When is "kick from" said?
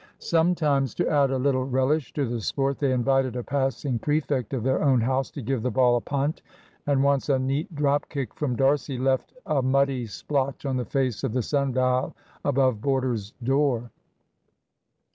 8.09-8.55